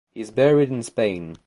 [0.15, 1.35] He is buried in Spain.